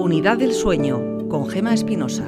[0.00, 2.26] Unidad del Sueño, con Gema Espinosa.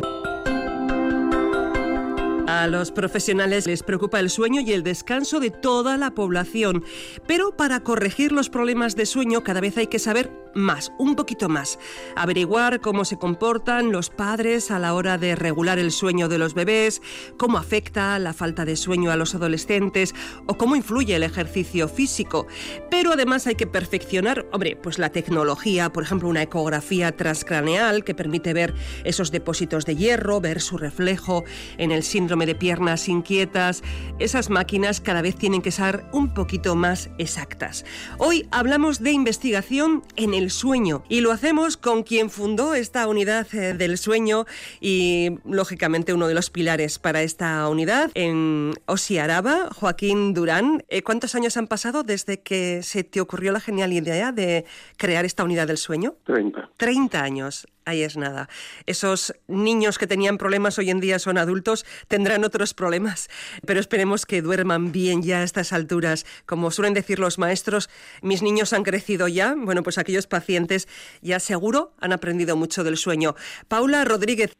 [2.47, 6.85] A los profesionales les preocupa el sueño y el descanso de toda la población,
[7.27, 11.49] pero para corregir los problemas de sueño cada vez hay que saber más, un poquito
[11.49, 11.79] más.
[12.17, 16.55] Averiguar cómo se comportan los padres a la hora de regular el sueño de los
[16.55, 17.02] bebés,
[17.39, 20.15] cómo afecta la falta de sueño a los adolescentes
[20.46, 22.46] o cómo influye el ejercicio físico.
[22.91, 28.14] Pero además hay que perfeccionar, hombre, pues la tecnología, por ejemplo, una ecografía transcraneal que
[28.14, 28.75] permite ver
[29.05, 31.45] esos depósitos de hierro, ver su reflejo
[31.78, 33.83] en el síndrome de piernas inquietas.
[34.19, 37.84] Esas máquinas cada vez tienen que ser un poquito más exactas.
[38.19, 41.05] Hoy hablamos de investigación en el el sueño.
[41.09, 44.46] Y lo hacemos con quien fundó esta unidad eh, del sueño
[44.80, 50.84] y, lógicamente, uno de los pilares para esta unidad en Osiaraba, Joaquín Durán.
[50.88, 54.64] Eh, ¿Cuántos años han pasado desde que se te ocurrió la genial idea de
[54.97, 56.16] crear esta unidad del sueño?
[56.24, 56.70] Treinta.
[56.77, 58.48] Treinta años ahí es nada.
[58.86, 63.28] Esos niños que tenían problemas hoy en día son adultos, tendrán otros problemas,
[63.66, 66.27] pero esperemos que duerman bien ya a estas alturas.
[66.47, 67.91] Como suelen decir los maestros,
[68.22, 70.89] mis niños han crecido ya, bueno, pues aquellos pacientes
[71.20, 73.34] ya seguro han aprendido mucho del sueño.
[73.69, 74.56] Paula Rodríguez,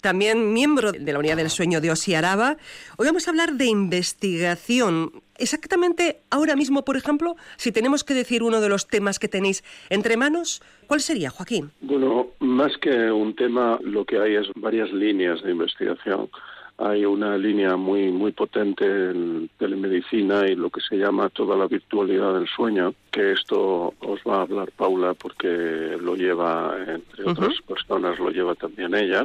[0.00, 2.56] también miembro de la Unidad del Sueño de Osiaraba.
[2.96, 8.42] Hoy vamos a hablar de investigación exactamente ahora mismo, por ejemplo, si tenemos que decir
[8.42, 11.70] uno de los temas que tenéis entre manos, ¿cuál sería, Joaquín?
[11.80, 16.28] Bueno, más que un tema, lo que hay es varias líneas de investigación.
[16.76, 21.68] Hay una línea muy muy potente en telemedicina y lo que se llama toda la
[21.68, 27.60] virtualidad del sueño, que esto os va a hablar Paula porque lo lleva, entre otras
[27.62, 29.24] personas, lo lleva también ella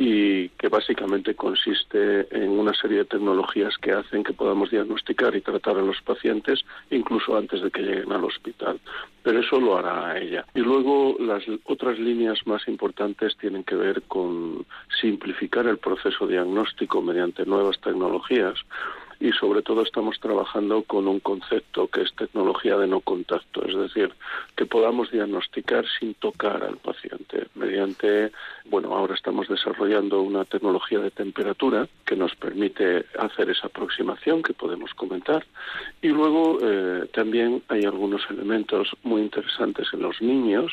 [0.00, 5.40] y que básicamente consiste en una serie de tecnologías que hacen que podamos diagnosticar y
[5.40, 8.78] tratar a los pacientes incluso antes de que lleguen al hospital.
[9.24, 10.44] Pero eso lo hará ella.
[10.54, 14.64] Y luego las otras líneas más importantes tienen que ver con
[15.00, 18.54] simplificar el proceso diagnóstico mediante nuevas tecnologías
[19.20, 23.76] y sobre todo estamos trabajando con un concepto que es tecnología de no contacto, es
[23.76, 24.12] decir,
[24.56, 28.30] que podamos diagnosticar sin tocar al paciente mediante,
[28.66, 34.54] bueno, ahora estamos desarrollando una tecnología de temperatura que nos permite hacer esa aproximación que
[34.54, 35.44] podemos comentar
[36.00, 40.72] y luego eh, también hay algunos elementos muy interesantes en los niños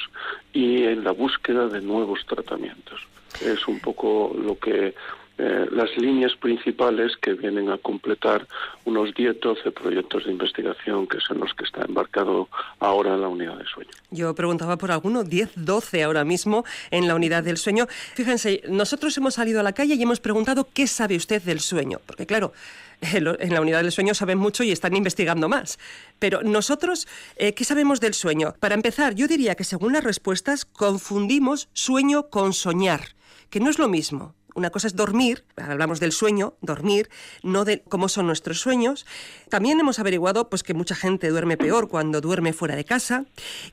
[0.53, 3.02] y en la búsqueda de nuevos tratamientos.
[3.42, 4.94] Es un poco lo que
[5.38, 8.47] eh, las líneas principales que vienen a completar
[8.85, 12.47] unos 10-12 proyectos de investigación que son los que está embarcado
[12.79, 13.91] ahora en la unidad de sueño.
[14.12, 17.88] Yo preguntaba por alguno, 10-12 ahora mismo en la unidad del sueño.
[17.90, 22.00] Fíjense, nosotros hemos salido a la calle y hemos preguntado qué sabe usted del sueño,
[22.06, 22.53] porque claro,
[23.01, 25.79] en la unidad del sueño saben mucho y están investigando más.
[26.19, 28.56] Pero nosotros, eh, ¿qué sabemos del sueño?
[28.59, 33.01] Para empezar, yo diría que según las respuestas confundimos sueño con soñar,
[33.50, 34.34] que no es lo mismo.
[34.56, 37.10] Una cosa es dormir, hablamos del sueño, dormir,
[37.44, 39.06] no de cómo son nuestros sueños.
[39.50, 43.26] También hemos averiguado pues, que mucha gente duerme peor cuando duerme fuera de casa,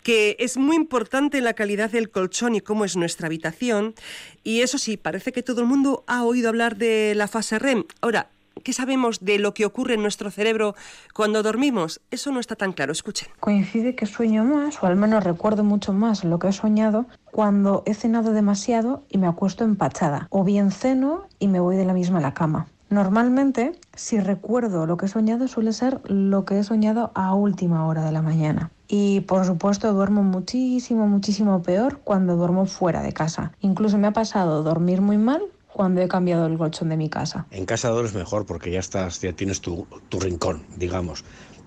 [0.02, 3.94] que es muy importante la calidad del colchón y cómo es nuestra habitación.
[4.42, 7.84] Y eso sí, parece que todo el mundo ha oído hablar de la fase REM.
[8.00, 8.31] Ahora,
[8.62, 10.74] ¿Qué sabemos de lo que ocurre en nuestro cerebro
[11.14, 12.00] cuando dormimos?
[12.10, 12.92] Eso no está tan claro.
[12.92, 13.28] Escuchen.
[13.40, 17.82] Coincide que sueño más, o al menos recuerdo mucho más lo que he soñado, cuando
[17.86, 20.26] he cenado demasiado y me acuesto empachada.
[20.30, 22.66] O bien ceno y me voy de la misma a la cama.
[22.92, 27.86] Normalmente, si recuerdo lo que he soñado, suele ser lo que he soñado a última
[27.86, 28.70] hora de la mañana.
[28.86, 33.52] Y por supuesto duermo muchísimo, muchísimo peor cuando duermo fuera de casa.
[33.60, 35.40] Incluso me ha pasado dormir muy mal
[35.72, 37.46] cuando he cambiado el colchón de mi casa.
[37.50, 41.24] En casa duermes mejor porque ya estás, ya tienes tu, tu rincón, digamos.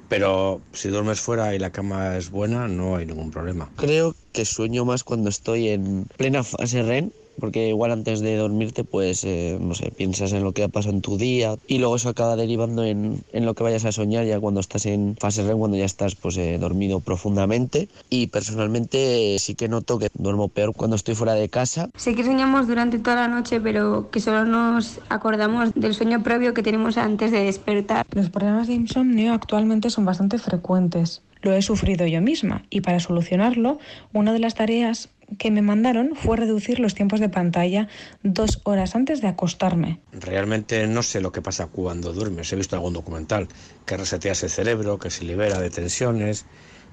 [0.08, 3.72] Pero si duermes fuera y la cama es buena, no hay ningún problema.
[3.76, 8.84] Creo que sueño más cuando estoy en plena fase REM porque igual antes de dormirte,
[8.84, 11.96] pues, eh, no sé, piensas en lo que ha pasado en tu día y luego
[11.96, 15.44] eso acaba derivando en, en, lo que vayas a soñar ya cuando estás en fase
[15.44, 17.90] REM, cuando ya estás, pues, eh, dormido profundamente.
[18.10, 21.90] Y personalmente sí que noto que duermo peor cuando estoy fuera de casa.
[21.96, 26.54] Sé que soñamos durante toda la noche, pero que solo nos acordamos del sueño previo
[26.54, 28.06] que tenemos antes de despertar.
[28.12, 31.22] Los problemas de insomnio actualmente son bastante frecuentes.
[31.42, 33.78] Lo he sufrido yo misma y para solucionarlo,
[34.14, 37.88] una de las tareas que me mandaron fue reducir los tiempos de pantalla
[38.24, 40.00] dos horas antes de acostarme.
[40.12, 42.52] Realmente no sé lo que pasa cuando duermes.
[42.52, 43.48] He visto algún documental
[43.86, 46.46] que reseteas el cerebro, que se libera de tensiones,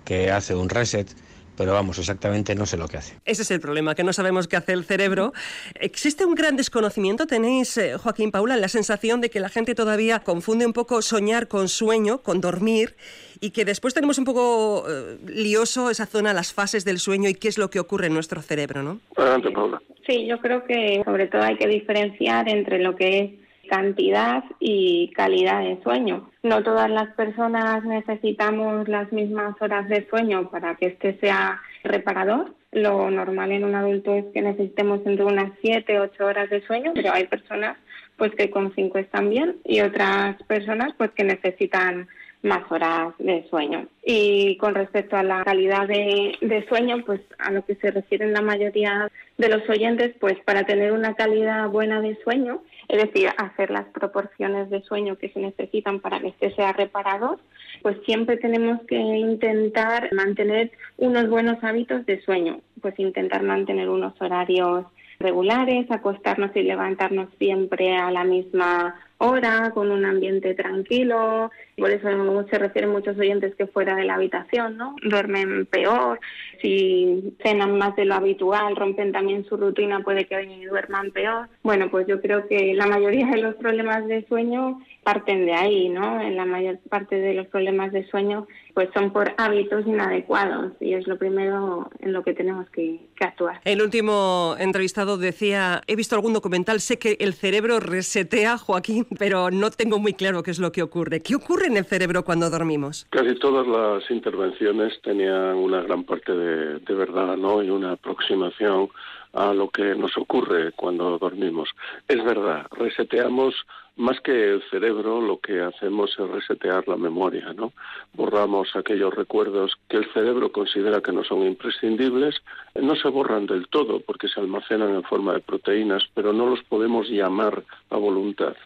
[0.05, 1.08] que hace un reset,
[1.57, 3.17] pero vamos, exactamente no sé lo que hace.
[3.25, 5.33] Ese es el problema, que no sabemos qué hace el cerebro.
[5.75, 7.27] ¿Existe un gran desconocimiento?
[7.27, 11.49] ¿Tenéis, eh, Joaquín Paula, la sensación de que la gente todavía confunde un poco soñar
[11.49, 12.97] con sueño, con dormir,
[13.41, 17.35] y que después tenemos un poco eh, lioso esa zona, las fases del sueño y
[17.35, 19.01] qué es lo que ocurre en nuestro cerebro, ¿no?
[19.17, 19.83] Adelante, Paula.
[20.07, 25.11] Sí, yo creo que sobre todo hay que diferenciar entre lo que es cantidad y
[25.15, 26.31] calidad de sueño.
[26.43, 32.53] No todas las personas necesitamos las mismas horas de sueño para que este sea reparador.
[32.73, 36.93] Lo normal en un adulto es que necesitemos entre unas 7, 8 horas de sueño,
[36.94, 37.77] pero hay personas
[38.17, 42.09] pues que con 5 están bien y otras personas pues que necesitan
[42.43, 43.87] más horas de sueño.
[44.05, 48.33] Y con respecto a la calidad de, de, sueño, pues a lo que se refieren
[48.33, 49.09] la mayoría
[49.39, 53.87] de los oyentes, pues para tener una calidad buena de sueño, es decir, hacer las
[53.87, 57.38] proporciones de sueño que se necesitan para que este sea reparador,
[57.82, 64.20] pues siempre tenemos que intentar mantener unos buenos hábitos de sueño, pues intentar mantener unos
[64.20, 64.87] horarios
[65.23, 71.50] regulares, acostarnos y levantarnos siempre a la misma hora, con un ambiente tranquilo.
[71.82, 72.08] Por eso
[72.49, 74.94] se refieren muchos oyentes que fuera de la habitación, ¿no?
[75.02, 76.20] Duermen peor,
[76.61, 81.49] si cenan más de lo habitual, rompen también su rutina, puede que duerman peor.
[81.64, 85.88] Bueno, pues yo creo que la mayoría de los problemas de sueño parten de ahí,
[85.88, 86.20] ¿no?
[86.20, 90.94] En la mayor parte de los problemas de sueño pues son por hábitos inadecuados y
[90.94, 93.61] es lo primero en lo que tenemos que, que, actuar.
[93.64, 99.50] El último entrevistado decía, he visto algún documental, sé que el cerebro resetea, Joaquín, pero
[99.50, 101.20] no tengo muy claro qué es lo que ocurre.
[101.20, 103.07] ¿Qué ocurre en el cerebro cuando dormimos?
[103.11, 107.63] Casi todas las intervenciones tenían una gran parte de, de verdad, ¿no?
[107.63, 108.91] Y una aproximación
[109.33, 111.71] a lo que nos ocurre cuando dormimos.
[112.07, 113.55] Es verdad, reseteamos
[113.97, 117.73] más que el cerebro, lo que hacemos es resetear la memoria, ¿no?
[118.15, 122.37] Borramos aquellos recuerdos que el cerebro considera que no son imprescindibles,
[122.75, 126.62] no se borran del todo porque se almacenan en forma de proteínas, pero no los
[126.65, 128.56] podemos llamar a voluntad.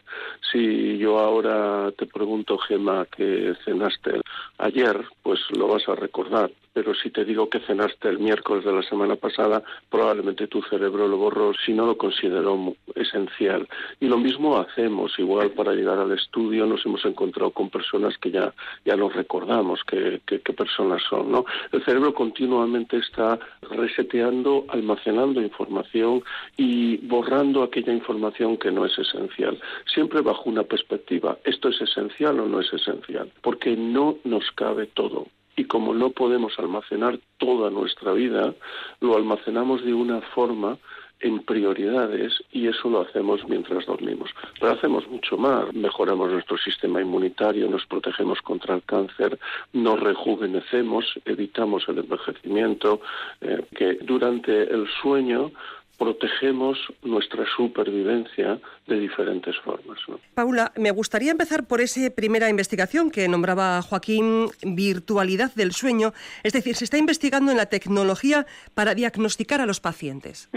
[0.51, 4.21] Si yo ahora te pregunto, Gema, que cenaste
[4.57, 8.71] ayer, pues lo vas a recordar, pero si te digo que cenaste el miércoles de
[8.71, 13.67] la semana pasada, probablemente tu cerebro lo borró si no lo consideró esencial.
[13.99, 18.29] Y lo mismo hacemos, igual para llegar al estudio nos hemos encontrado con personas que
[18.29, 18.53] ya,
[18.85, 20.21] ya nos recordamos qué,
[20.55, 21.31] personas son.
[21.31, 21.45] ¿no?
[21.71, 23.39] El cerebro continuamente está
[23.71, 26.21] reseteando, almacenando información
[26.57, 29.59] y borrando aquella información que no es esencial,
[29.91, 33.31] siempre bajo una perspectiva, ¿esto es esencial o no es esencial?
[33.41, 35.25] Porque no nos cabe todo
[35.57, 38.53] y como no podemos almacenar toda nuestra vida,
[39.01, 40.77] lo almacenamos de una forma
[41.19, 44.29] en prioridades y eso lo hacemos mientras dormimos.
[44.59, 49.39] Pero hacemos mucho más, mejoramos nuestro sistema inmunitario, nos protegemos contra el cáncer,
[49.73, 53.01] nos rejuvenecemos, evitamos el envejecimiento,
[53.41, 55.51] eh, que durante el sueño
[55.97, 59.97] protegemos nuestra supervivencia de diferentes formas.
[60.33, 66.13] Paula, me gustaría empezar por esa primera investigación que nombraba Joaquín, virtualidad del sueño,
[66.43, 68.45] es decir, se está investigando en la tecnología
[68.75, 70.49] para diagnosticar a los pacientes.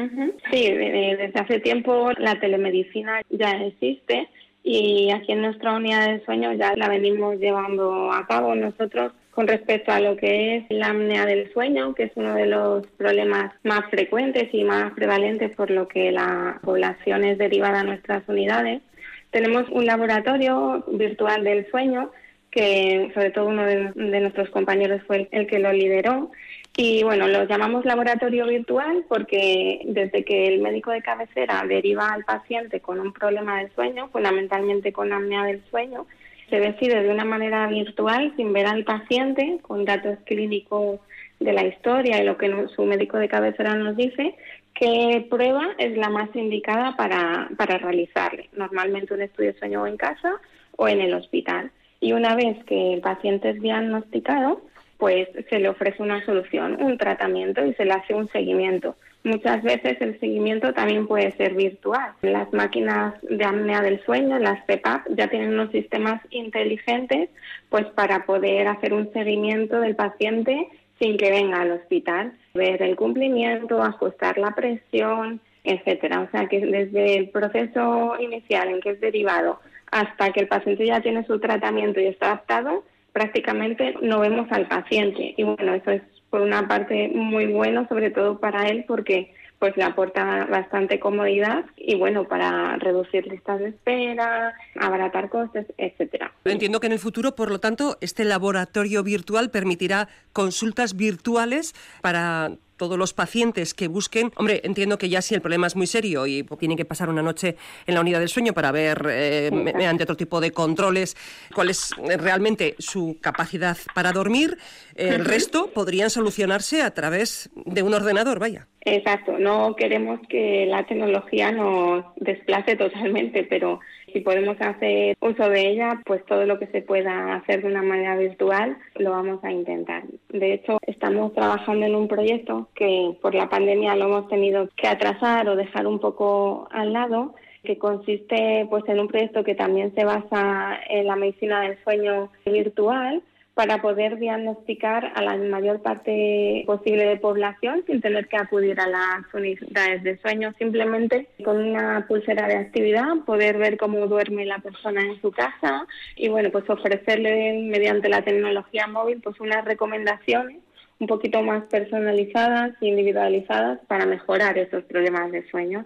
[0.50, 4.28] Sí, desde hace tiempo la telemedicina ya existe
[4.62, 9.48] y aquí en nuestra unidad de sueño ya la venimos llevando a cabo nosotros con
[9.48, 13.54] respecto a lo que es la apnea del sueño, que es uno de los problemas
[13.62, 18.82] más frecuentes y más prevalentes por lo que la población es derivada a nuestras unidades.
[19.30, 22.10] Tenemos un laboratorio virtual del sueño
[22.50, 26.30] que sobre todo uno de, nuestros compañeros fue el, que lo lideró.
[26.76, 32.26] Y bueno, lo llamamos laboratorio virtual porque desde que el médico de cabecera deriva al
[32.26, 36.06] paciente con un problema de sueño, fundamentalmente con apnea del sueño,
[36.50, 41.00] se decide de una manera virtual, sin ver al paciente, con datos clínicos
[41.38, 44.34] de la historia y lo que su médico de cabecera nos dice,
[44.74, 48.50] qué prueba es la más indicada para, para realizarle.
[48.52, 50.40] Normalmente un estudio de sueño en casa
[50.76, 51.70] o en el hospital.
[52.00, 54.62] Y una vez que el paciente es diagnosticado,
[55.00, 58.94] pues se le ofrece una solución, un tratamiento y se le hace un seguimiento.
[59.24, 62.12] Muchas veces el seguimiento también puede ser virtual.
[62.22, 67.30] Las máquinas de apnea del sueño, las CPAP, ya tienen unos sistemas inteligentes
[67.68, 72.96] pues para poder hacer un seguimiento del paciente sin que venga al hospital, ver el
[72.96, 76.20] cumplimiento, ajustar la presión, etcétera.
[76.20, 80.86] O sea que desde el proceso inicial en que es derivado hasta que el paciente
[80.86, 85.34] ya tiene su tratamiento y está adaptado, prácticamente no vemos al paciente.
[85.36, 89.76] Y bueno, eso es por una parte muy bueno, sobre todo para él, porque pues
[89.76, 96.32] le aporta bastante comodidad y bueno, para reducir listas de espera, abaratar costes, etcétera.
[96.46, 102.52] Entiendo que en el futuro, por lo tanto, este laboratorio virtual permitirá consultas virtuales para
[102.80, 104.32] todos los pacientes que busquen.
[104.36, 107.20] Hombre, entiendo que ya si el problema es muy serio y tienen que pasar una
[107.20, 107.56] noche
[107.86, 111.14] en la unidad del sueño para ver, eh, mediante otro tipo de controles,
[111.54, 114.56] cuál es realmente su capacidad para dormir,
[114.96, 118.66] el resto podrían solucionarse a través de un ordenador, vaya.
[118.82, 123.80] Exacto, no queremos que la tecnología nos desplace totalmente, pero
[124.12, 127.82] si podemos hacer uso de ella, pues todo lo que se pueda hacer de una
[127.82, 130.04] manera virtual lo vamos a intentar.
[130.28, 134.88] De hecho, estamos trabajando en un proyecto que por la pandemia lo hemos tenido que
[134.88, 139.94] atrasar o dejar un poco al lado que consiste pues en un proyecto que también
[139.94, 143.22] se basa en la medicina del sueño virtual
[143.60, 148.86] para poder diagnosticar a la mayor parte posible de población sin tener que acudir a
[148.86, 154.60] las unidades de sueño, simplemente con una pulsera de actividad, poder ver cómo duerme la
[154.60, 155.86] persona en su casa
[156.16, 160.56] y bueno, pues ofrecerle mediante la tecnología móvil pues unas recomendaciones
[160.98, 165.84] un poquito más personalizadas e individualizadas para mejorar esos problemas de sueño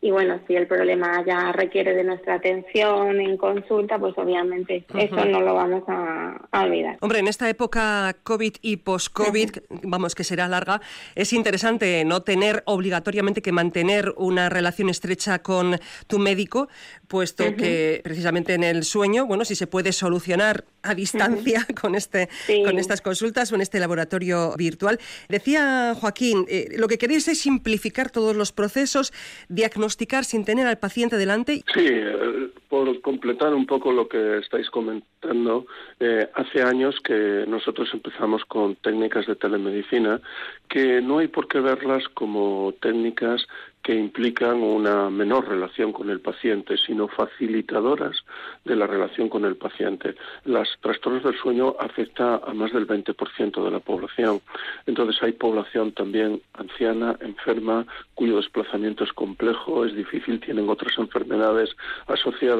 [0.00, 5.24] y bueno, si el problema ya requiere de nuestra atención en consulta, pues obviamente eso
[5.24, 6.96] no lo vamos a, olvidar.
[7.00, 9.50] Hombre, en esta época COVID y post-COVID,
[9.82, 10.80] vamos, que será larga,
[11.14, 16.68] es interesante no tener obligatoriamente que mantener una relación estrecha con tu médico,
[17.08, 22.28] puesto que precisamente en el sueño, bueno, si se puede solucionar a distancia con, este,
[22.64, 24.98] con estas consultas o en este laboratorio virtual.
[25.28, 29.12] Decía Joaquín, eh, lo que queréis es simplificar todos los procesos,
[29.48, 31.64] diagnosticar sin tener al paciente delante.
[31.74, 35.66] Sí, eh, por completar un poco lo que estáis comentando,
[36.00, 40.20] eh, hace años que nosotros empezamos con técnicas de telemedicina
[40.68, 43.46] que no hay por qué verlas como técnicas
[43.86, 48.16] que implican una menor relación con el paciente, sino facilitadoras
[48.64, 50.16] de la relación con el paciente.
[50.44, 54.40] Las trastornos del sueño afecta a más del 20% de la población.
[54.86, 61.70] Entonces hay población también anciana, enferma, cuyo desplazamiento es complejo, es difícil, tienen otras enfermedades
[62.08, 62.55] asociadas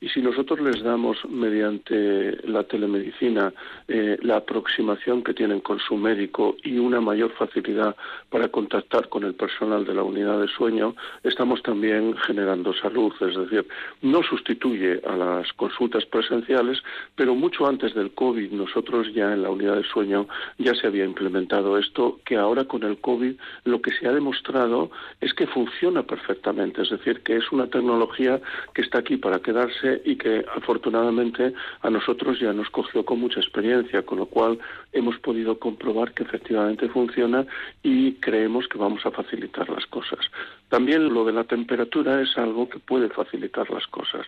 [0.00, 3.52] y si nosotros les damos mediante la telemedicina
[3.86, 7.96] eh, la aproximación que tienen con su médico y una mayor facilidad
[8.30, 13.36] para contactar con el personal de la unidad de sueño, estamos también generando salud, es
[13.36, 13.66] decir,
[14.02, 16.82] no sustituye a las consultas presenciales,
[17.14, 20.28] pero mucho antes del COVID nosotros ya en la unidad de sueño
[20.58, 24.90] ya se había implementado esto, que ahora con el COVID lo que se ha demostrado
[25.20, 28.40] es que funciona perfectamente, es decir, que es una tecnología
[28.74, 31.52] que está aquí para quedarse y que afortunadamente
[31.82, 34.58] a nosotros ya nos cogió con mucha experiencia, con lo cual
[34.92, 37.46] hemos podido comprobar que efectivamente funciona
[37.82, 40.20] y creemos que vamos a facilitar las cosas.
[40.68, 44.26] También lo de la temperatura es algo que puede facilitar las cosas.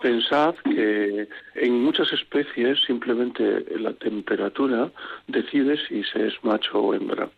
[0.00, 4.90] Pensad que en muchas especies simplemente la temperatura
[5.26, 7.28] decide si se es macho o hembra.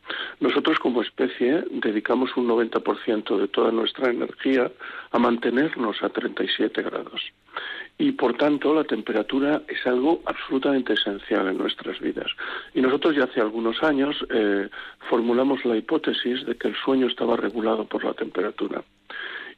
[0.40, 4.70] Nosotros como especie dedicamos un 90% de toda nuestra energía
[5.10, 7.32] a mantenernos a 37 grados
[7.98, 12.30] y por tanto la temperatura es algo absolutamente esencial en nuestras vidas.
[12.74, 14.68] Y nosotros ya hace algunos años eh,
[15.08, 18.82] formulamos la hipótesis de que el sueño estaba regulado por la temperatura.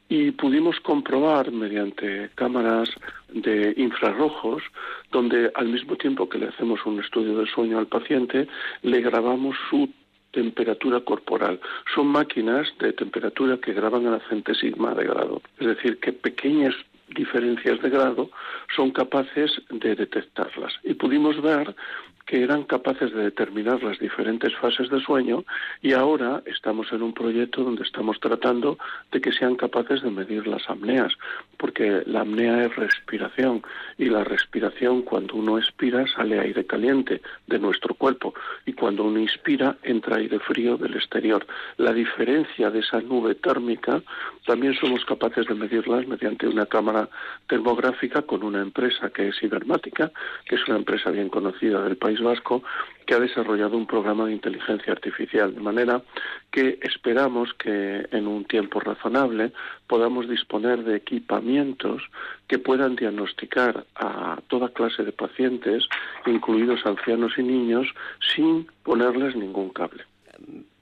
[0.09, 2.89] Y pudimos comprobar mediante cámaras
[3.29, 4.63] de infrarrojos,
[5.11, 8.47] donde al mismo tiempo que le hacemos un estudio del sueño al paciente,
[8.83, 9.89] le grabamos su
[10.31, 11.59] temperatura corporal.
[11.93, 15.41] Son máquinas de temperatura que graban a la centésima de grado.
[15.59, 16.75] Es decir, que pequeñas
[17.09, 18.29] diferencias de grado
[18.75, 20.73] son capaces de detectarlas.
[20.83, 21.75] Y pudimos ver
[22.27, 25.45] que eran capaces de determinar las diferentes fases de sueño
[25.81, 28.77] y ahora estamos en un proyecto donde estamos tratando
[29.11, 31.13] de que sean capaces de medir las apneas,
[31.57, 33.63] porque la apnea es respiración
[33.97, 38.33] y la respiración cuando uno expira sale aire caliente de nuestro cuerpo
[38.65, 41.47] y cuando uno inspira entra aire frío del exterior.
[41.77, 44.01] La diferencia de esa nube térmica
[44.45, 47.07] también somos capaces de medirlas mediante una cámara
[47.47, 50.11] termográfica con una empresa que es Ibermática,
[50.45, 52.63] que es una empresa bien conocida del país Vasco
[53.05, 56.01] que ha desarrollado un programa de inteligencia artificial, de manera
[56.51, 59.53] que esperamos que en un tiempo razonable
[59.87, 62.03] podamos disponer de equipamientos
[62.47, 65.87] que puedan diagnosticar a toda clase de pacientes,
[66.25, 67.87] incluidos ancianos y niños,
[68.35, 70.03] sin ponerles ningún cable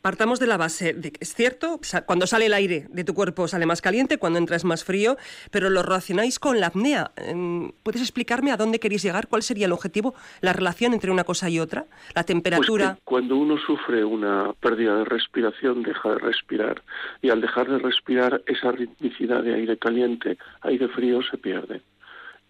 [0.05, 3.47] partamos de la base de que es cierto, cuando sale el aire de tu cuerpo
[3.47, 5.17] sale más caliente, cuando entra es más frío,
[5.49, 7.09] pero lo relacionáis con la apnea.
[7.15, 9.27] Em, ¿Puedes explicarme a dónde queréis llegar?
[9.27, 11.87] ¿Cuál sería el objetivo, la relación entre una cosa y otra?
[12.13, 12.89] ¿La temperatura?
[12.89, 16.83] Pues cuando uno sufre una pérdida de respiración, deja de respirar.
[17.23, 21.81] Y al dejar de respirar, esa ritmicidad de aire caliente, aire frío se pierde.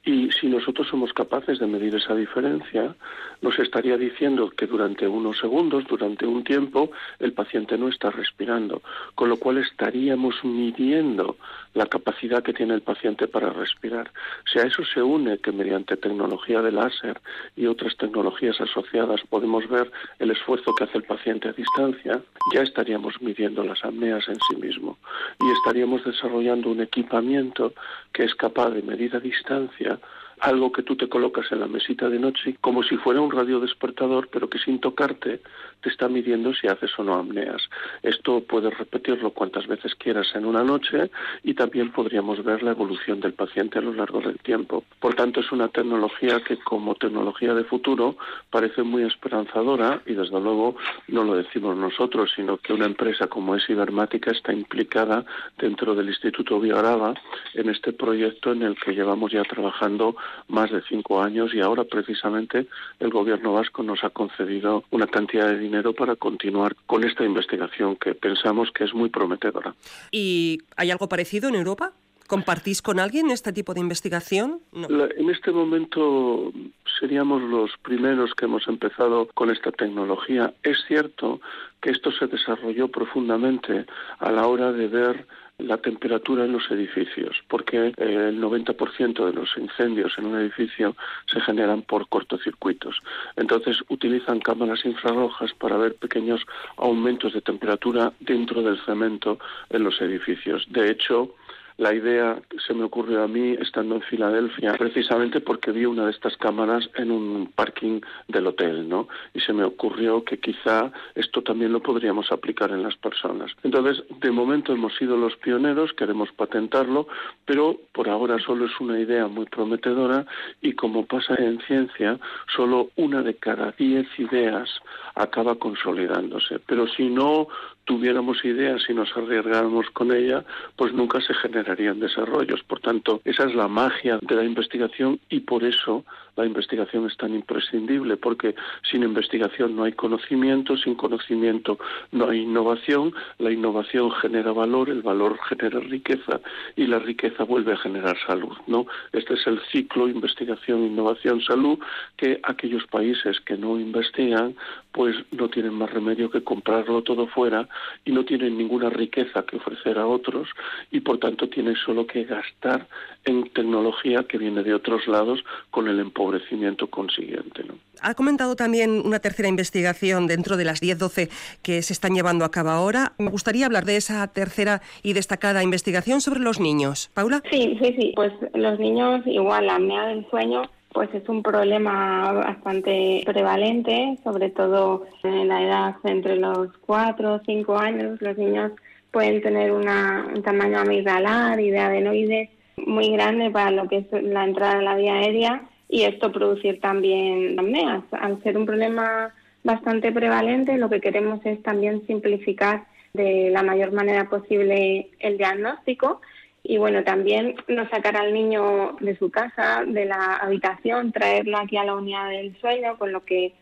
[0.06, 2.96] Y si nosotros somos capaces de medir esa diferencia,
[3.42, 8.84] nos estaría diciendo que durante unos segundos, durante un tiempo, el paciente no está respirando,
[9.16, 11.38] con lo cual estaríamos midiendo
[11.76, 14.12] la capacidad que tiene el paciente para respirar.
[14.52, 17.22] Si a eso se une que mediante tecnología de láser
[17.56, 22.22] y otras tecnologías asociadas podemos ver el esfuerzo que hace el paciente a distancia,
[22.54, 24.98] ya estaríamos midiendo las apneas en sí mismo
[25.40, 27.74] y estaríamos desarrollando un equipamiento
[28.14, 30.00] que es capaz de medir a distancia
[30.40, 33.60] algo que tú te colocas en la mesita de noche como si fuera un radio
[33.60, 35.42] despertador, pero que sin tocarte
[35.82, 37.62] te está midiendo si haces o no apneas.
[38.02, 41.12] Esto puedes repetirlo cuantas veces quieras en una noche
[41.44, 44.84] y también podríamos ver la evolución del paciente a lo largo del tiempo.
[45.00, 48.18] Por tanto, es una tecnología que como tecnología de futuro
[48.50, 50.76] parece muy esperanzadora y desde luego
[51.08, 55.24] no lo decimos nosotros, sino que una empresa como es Ibermática está implicada
[55.58, 57.14] dentro del Instituto Biograva
[57.54, 60.16] en este proyecto en el que llevamos ya trabajando
[60.48, 62.68] más de cinco años y ahora precisamente
[63.00, 67.96] el gobierno vasco nos ha concedido una cantidad de dinero para continuar con esta investigación
[67.96, 69.76] que pensamos que es muy prometedora.
[70.12, 71.94] ¿Y hay algo parecido en Europa?
[72.28, 74.60] ¿Compartís con alguien este tipo de investigación?
[74.74, 76.52] en este momento
[77.00, 80.52] seríamos los primeros que hemos empezado con esta tecnología.
[80.64, 81.40] Es cierto
[81.82, 83.86] que esto se desarrolló profundamente
[84.18, 89.34] a la hora de ver la temperatura en los edificios, porque eh, el 90% de
[89.34, 90.96] los incendios en un edificio
[91.32, 93.02] se generan por cortocircuitos.
[93.36, 96.42] Entonces utilizan cámaras infrarrojas para ver pequeños
[96.78, 100.66] aumentos de temperatura dentro del cemento en los edificios.
[100.70, 101.36] De hecho,
[101.78, 106.12] la idea se me ocurrió a mí estando en Filadelfia, precisamente porque vi una de
[106.12, 109.08] estas cámaras en un parking del hotel, ¿no?
[109.34, 113.52] Y se me ocurrió que quizá esto también lo podríamos aplicar en las personas.
[113.64, 117.08] Entonces, de momento hemos sido los pioneros, queremos patentarlo,
[117.46, 120.26] pero por ahora solo es una idea muy prometedora
[120.62, 122.20] y como pasa en ciencia,
[122.56, 124.70] solo una de cada diez ideas
[125.16, 126.60] acaba consolidándose.
[126.60, 127.48] Pero si no
[127.86, 130.44] tuviéramos ideas y nos arriesgáramos con ella,
[130.76, 132.64] pues nunca se generarían desarrollos.
[132.64, 136.04] Por tanto, esa es la magia de la investigación y por eso
[136.36, 138.56] la investigación es tan imprescindible, porque
[138.90, 141.80] sin investigación no hay conocimiento, sin conocimiento
[142.12, 146.42] no hay innovación, la innovación genera valor, el valor genera riqueza
[146.76, 148.86] y la riqueza vuelve a generar salud, ¿no?
[149.14, 151.80] Este es el ciclo investigación, innovación, salud
[152.18, 154.56] que aquellos países que no investigan
[154.92, 157.68] pues no tienen más remedio que comprarlo todo fuera
[158.04, 160.50] y no tienen ninguna riqueza que ofrecer a otros
[160.92, 162.88] y por tanto tienen solo que gastar
[163.26, 167.64] en tecnología que viene de otros lados con el empobrecimiento consiguiente.
[167.64, 167.76] ¿no?
[168.02, 171.30] Ha comentado también una tercera investigación dentro de las 10-12
[171.64, 173.14] que se están llevando a cabo ahora.
[173.18, 177.10] Me gustaría hablar de esa tercera y destacada investigación sobre los niños.
[177.14, 177.42] Paula.
[177.50, 178.14] Sí, sí, sí.
[178.16, 180.64] Pues los niños, igual la apnea del sueño,
[180.96, 187.42] pues es un problema bastante prevalente, sobre todo en la edad entre los 4 o
[187.46, 188.22] 5 años.
[188.22, 188.72] Los niños
[189.12, 194.24] pueden tener una, un tamaño amigdalar y de adenoides muy grande para lo que es
[194.24, 198.04] la entrada en la vía aérea y esto producir también apneas.
[198.12, 199.34] Al ser un problema
[199.66, 206.22] bastante prevalente, lo que queremos es también simplificar de la mayor manera posible el diagnóstico
[206.68, 211.78] y bueno, también no sacar al niño de su casa, de la habitación, traerlo aquí
[211.78, 213.54] a la unidad del sueño, con lo que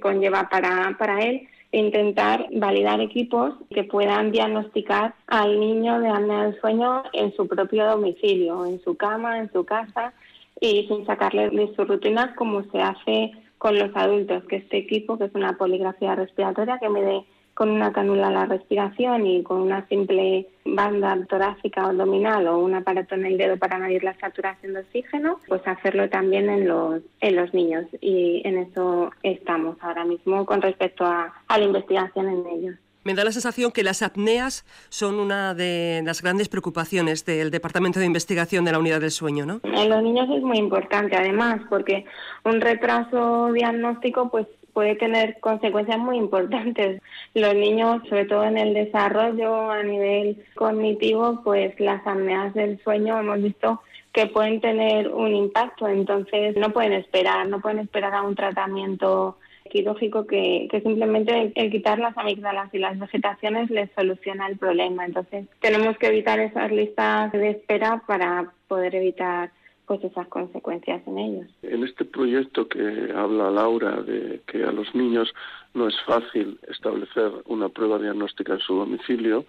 [0.00, 6.44] conlleva para, para él, e intentar validar equipos que puedan diagnosticar al niño de apnea
[6.44, 10.14] del sueño en su propio domicilio, en su cama, en su casa,
[10.58, 15.18] y sin sacarle de su rutina como se hace con los adultos, que este equipo,
[15.18, 17.24] que es una poligrafía respiratoria que mide
[17.58, 22.76] con una cánula la respiración y con una simple banda torácica o abdominal o un
[22.76, 27.02] aparato en el dedo para medir la saturación de oxígeno, pues hacerlo también en los,
[27.20, 27.86] en los niños.
[28.00, 32.76] Y en eso estamos ahora mismo con respecto a, a la investigación en ellos.
[33.02, 37.98] Me da la sensación que las apneas son una de las grandes preocupaciones del Departamento
[37.98, 39.60] de Investigación de la Unidad del Sueño, ¿no?
[39.64, 42.04] En los niños es muy importante, además, porque
[42.44, 47.00] un retraso diagnóstico pues puede tener consecuencias muy importantes.
[47.34, 53.18] Los niños, sobre todo en el desarrollo a nivel cognitivo, pues las apneas del sueño
[53.18, 53.80] hemos visto
[54.12, 59.36] que pueden tener un impacto, entonces no pueden esperar, no pueden esperar a un tratamiento
[59.68, 65.04] quirúrgico que, que simplemente el, quitar las amígdalas y las vegetaciones les soluciona el problema.
[65.04, 69.50] Entonces, tenemos que evitar esas listas de espera para poder evitar
[69.88, 71.46] pues esas consecuencias en ellos.
[71.62, 75.32] En este proyecto que habla Laura de que a los niños
[75.72, 79.46] no es fácil establecer una prueba diagnóstica en su domicilio,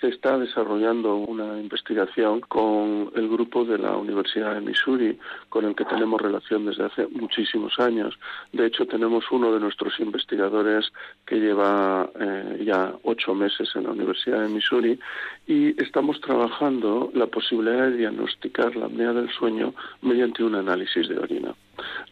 [0.00, 5.74] se está desarrollando una investigación con el grupo de la Universidad de Missouri, con el
[5.74, 8.18] que tenemos relación desde hace muchísimos años.
[8.52, 10.92] De hecho, tenemos uno de nuestros investigadores
[11.26, 14.98] que lleva eh, ya ocho meses en la Universidad de Missouri
[15.46, 21.18] y estamos trabajando la posibilidad de diagnosticar la apnea del sueño mediante un análisis de
[21.18, 21.54] orina.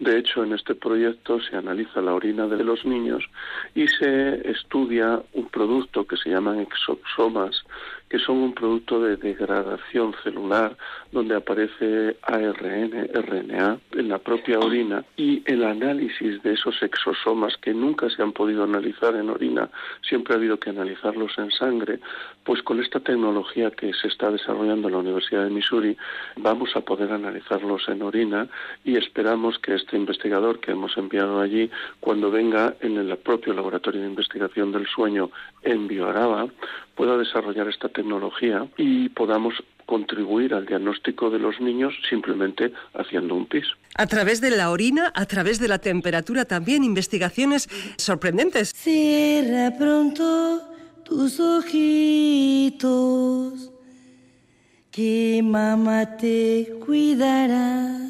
[0.01, 3.25] De hecho, en este proyecto se analiza la orina de los niños
[3.75, 7.65] y se estudia un producto que se llaman exosomas,
[8.09, 10.77] que son un producto de degradación celular
[11.11, 17.75] donde aparece ARN, RNA en la propia orina y el análisis de esos exosomas que
[17.75, 19.71] nunca se han podido analizar en orina,
[20.07, 21.99] siempre ha habido que analizarlos en sangre,
[22.45, 25.97] pues con esta tecnología que se está desarrollando en la Universidad de Missouri
[26.37, 28.47] vamos a poder analizarlos en orina
[28.85, 34.01] y esperamos que este investigador que hemos enviado allí, cuando venga en el propio laboratorio
[34.03, 35.31] de investigación del sueño
[35.63, 36.47] en Bioaraba,
[36.95, 38.06] pueda desarrollar esta tecnología
[38.77, 39.55] y podamos
[39.87, 43.65] contribuir al diagnóstico de los niños simplemente haciendo un PIS.
[43.95, 48.73] A través de la orina, a través de la temperatura también, investigaciones sorprendentes.
[48.75, 50.61] Cierra pronto
[51.05, 51.71] tus ojitos,
[54.91, 58.01] que mamá te cuidará.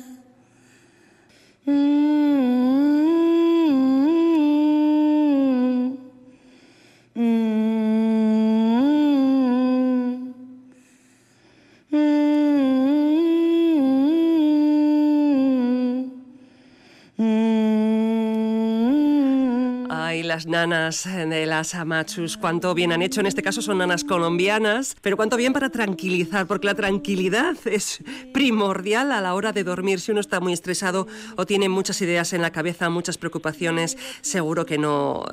[20.36, 23.20] Las nanas de las Amachus, cuánto bien han hecho.
[23.20, 28.04] En este caso son nanas colombianas, pero cuánto bien para tranquilizar, porque la tranquilidad es
[28.34, 29.98] primordial a la hora de dormir.
[29.98, 34.66] Si uno está muy estresado o tiene muchas ideas en la cabeza, muchas preocupaciones, seguro
[34.66, 35.24] que no,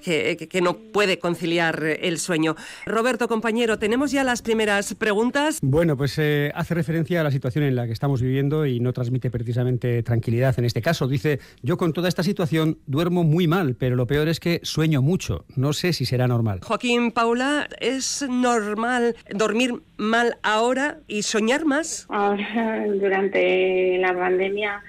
[0.00, 2.54] que, no puede conciliar el sueño.
[2.86, 5.58] Roberto, compañero, tenemos ya las primeras preguntas.
[5.60, 8.92] Bueno, pues eh, hace referencia a la situación en la que estamos viviendo y no
[8.92, 11.08] transmite precisamente tranquilidad en este caso.
[11.08, 15.02] Dice, yo con toda esta situación duermo muy mal, pero lo peor es que sueño
[15.02, 15.44] mucho.
[15.56, 16.60] No sé si será normal.
[16.62, 22.06] Joaquín, Paula, ¿es normal dormir mal ahora y soñar más?
[22.08, 24.82] Ahora, durante la pandemia,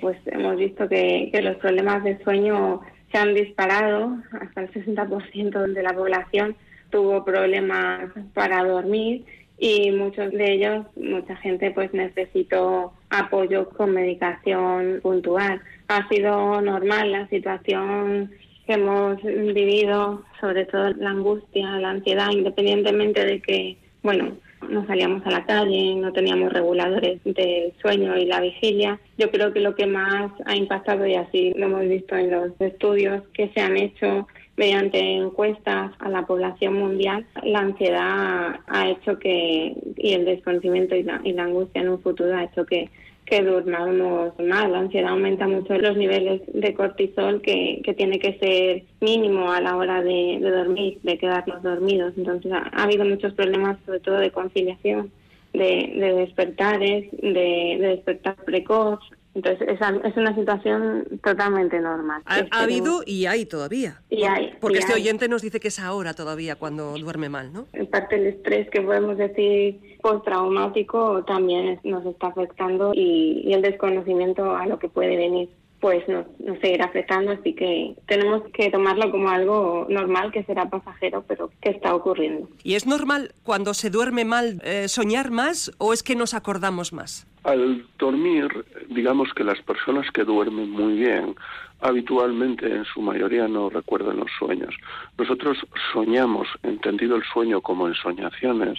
[0.00, 2.80] pues hemos visto que, que los problemas de sueño
[3.12, 4.16] se han disparado.
[4.40, 6.56] Hasta el 60% de la población
[6.90, 9.24] tuvo problemas para dormir
[9.62, 15.60] y muchos de ellos, mucha gente pues necesitó apoyo con medicación puntual.
[15.88, 18.30] Ha sido normal la situación
[18.74, 24.32] hemos vivido, sobre todo la angustia, la ansiedad, independientemente de que, bueno,
[24.68, 29.00] no salíamos a la calle, no teníamos reguladores del sueño y la vigilia.
[29.18, 32.60] Yo creo que lo que más ha impactado, y así lo hemos visto en los
[32.60, 39.18] estudios que se han hecho mediante encuestas a la población mundial, la ansiedad ha hecho
[39.18, 42.90] que, y el desconocimiento y la, y la angustia en un futuro ha hecho que
[43.30, 44.72] que durmamos mal.
[44.72, 49.60] La ansiedad aumenta mucho los niveles de cortisol que, que tiene que ser mínimo a
[49.60, 52.12] la hora de, dormir, de quedarnos dormidos.
[52.16, 55.12] Entonces ha, habido muchos problemas, sobre todo de conciliación,
[55.52, 58.98] de, de despertares, de, de despertar precoz,
[59.32, 62.22] entonces, es, una situación totalmente normal.
[62.26, 64.02] Ha, habido y hay todavía.
[64.10, 64.54] Y hay.
[64.60, 67.66] Porque este oyente nos dice que es ahora todavía cuando duerme mal, ¿no?
[67.72, 73.62] En parte el estrés que podemos decir postraumático también nos está afectando y, y el
[73.62, 75.48] desconocimiento a lo que puede venir
[75.80, 80.68] pues nos, nos, seguirá afectando, así que tenemos que tomarlo como algo normal, que será
[80.68, 82.48] pasajero, pero que está ocurriendo.
[82.62, 86.92] ¿Y es normal cuando se duerme mal eh, soñar más o es que nos acordamos
[86.92, 87.26] más?
[87.44, 88.48] Al dormir,
[88.90, 91.34] digamos que las personas que duermen muy bien
[91.80, 94.74] habitualmente en su mayoría no recuerdan los sueños.
[95.16, 95.58] Nosotros
[95.92, 98.78] soñamos, entendido el sueño como ensoñaciones,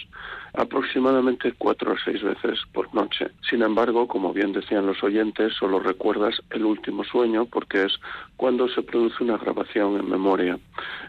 [0.54, 3.30] aproximadamente cuatro o seis veces por noche.
[3.48, 7.98] Sin embargo, como bien decían los oyentes, solo recuerdas el último sueño porque es
[8.36, 10.58] cuando se produce una grabación en memoria.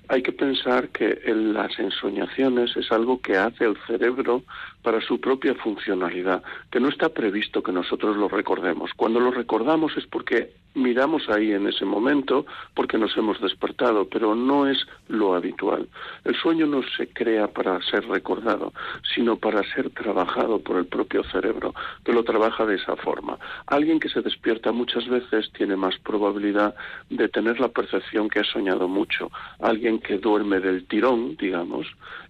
[0.07, 4.43] Hay que pensar que las ensoñaciones es algo que hace el cerebro
[4.81, 8.91] para su propia funcionalidad, que no está previsto que nosotros lo recordemos.
[8.95, 14.35] Cuando lo recordamos es porque miramos ahí en ese momento porque nos hemos despertado, pero
[14.35, 15.87] no es lo habitual.
[16.23, 18.73] El sueño no se crea para ser recordado,
[19.13, 23.37] sino para ser trabajado por el propio cerebro, que lo trabaja de esa forma.
[23.67, 26.75] Alguien que se despierta muchas veces tiene más probabilidad
[27.09, 29.31] de tener la percepción que ha soñado mucho.
[29.59, 31.87] Alguien que duerme del tirón, digamos,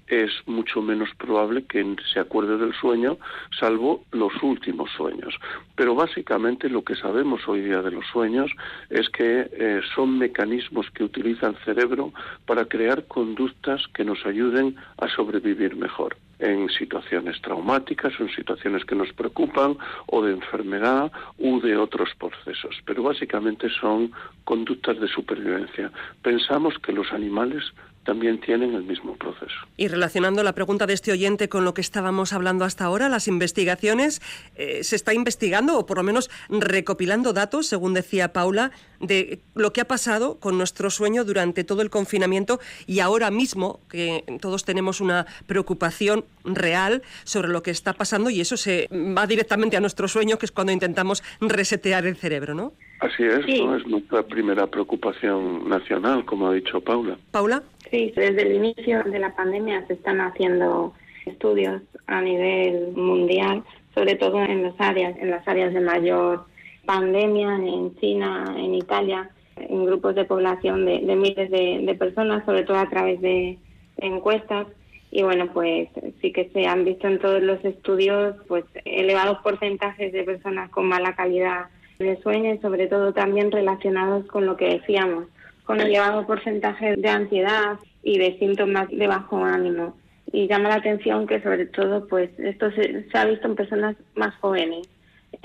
[0.08, 3.18] es mucho menos probable que se acuerde del sueño,
[3.58, 5.36] salvo los últimos sueños.
[5.76, 8.52] Pero básicamente lo que sabemos hoy día de los sueños
[8.90, 12.14] es que eh, son mecanismos que utiliza el cerebro
[12.46, 18.84] para crear conductas que nos ayuden a sobrevivir mejor en situaciones traumáticas o en situaciones
[18.84, 19.78] que nos preocupan
[20.08, 22.76] o de enfermedad u de otros procesos.
[22.86, 24.12] Pero básicamente son
[24.44, 25.92] conductas de supervivencia.
[26.22, 27.64] Pensamos que los animales
[28.04, 29.56] también tienen el mismo proceso.
[29.78, 33.28] Y relacionando la pregunta de este oyente con lo que estábamos hablando hasta ahora, las
[33.28, 34.22] investigaciones,
[34.56, 38.72] eh, se está investigando o por lo menos recopilando datos, según decía Paula,
[39.04, 43.80] de lo que ha pasado con nuestro sueño durante todo el confinamiento y ahora mismo,
[43.90, 49.28] que todos tenemos una preocupación real sobre lo que está pasando y eso se va
[49.28, 52.74] directamente a nuestro sueño, que es cuando intentamos resetear el cerebro, ¿no?
[53.00, 57.18] Así es, es nuestra primera preocupación nacional, como ha dicho Paula.
[57.32, 57.62] Paula.
[57.92, 60.94] Sí, desde el inicio de la pandemia se están haciendo
[61.26, 63.64] estudios a nivel mundial,
[63.94, 66.46] sobre todo en las áreas, en las áreas de mayor
[66.86, 72.78] pandemia, en China, en Italia, en grupos de población de, miles de, personas, sobre todo
[72.78, 73.58] a través de,
[73.98, 74.68] encuestas.
[75.12, 75.90] Y bueno, pues
[76.22, 80.88] sí que se han visto en todos los estudios pues elevados porcentajes de personas con
[80.88, 81.68] mala calidad
[82.00, 85.26] de sueño sobre todo también relacionados con lo que decíamos,
[85.66, 89.96] con el elevado porcentaje de ansiedad y de síntomas de bajo ánimo.
[90.32, 94.36] Y llama la atención que sobre todo pues esto se, ha visto en personas más
[94.40, 94.88] jóvenes,